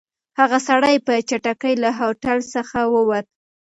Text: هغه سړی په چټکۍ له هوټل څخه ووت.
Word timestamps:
هغه 0.39 0.57
سړی 0.67 0.95
په 1.05 1.13
چټکۍ 1.29 1.73
له 1.83 1.89
هوټل 1.99 2.39
څخه 2.53 2.79
ووت. 2.93 3.25